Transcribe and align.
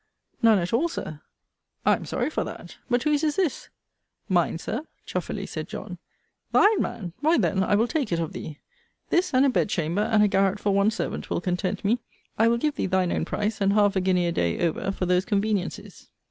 None 0.41 0.57
at 0.57 0.73
all, 0.73 0.87
Sir. 0.89 1.21
I 1.85 1.93
am 1.93 2.07
sorry 2.07 2.31
for 2.31 2.43
that. 2.43 2.77
But 2.89 3.03
whose 3.03 3.23
is 3.23 3.35
this? 3.35 3.69
Mine, 4.27 4.57
Sir, 4.57 4.87
chuffily 5.05 5.45
said 5.47 5.67
John. 5.67 5.99
Thine, 6.51 6.81
man! 6.81 7.13
why 7.19 7.37
then 7.37 7.63
I 7.63 7.75
will 7.75 7.85
take 7.85 8.11
it 8.11 8.17
of 8.19 8.33
thee. 8.33 8.57
This, 9.11 9.31
and 9.31 9.45
a 9.45 9.49
bed 9.51 9.69
chamber, 9.69 10.01
and 10.01 10.23
a 10.23 10.27
garret 10.27 10.59
for 10.59 10.71
one 10.73 10.89
servant, 10.89 11.29
will 11.29 11.39
content 11.39 11.85
me. 11.85 11.99
I 12.35 12.47
will 12.47 12.57
give 12.57 12.77
thee 12.77 12.87
thine 12.87 13.11
own 13.11 13.25
price, 13.25 13.61
and 13.61 13.73
half 13.73 13.95
a 13.95 14.01
guinea 14.01 14.25
a 14.25 14.31
day 14.31 14.59
over, 14.61 14.91
for 14.91 15.05
those 15.05 15.23
conveniencies. 15.23 16.07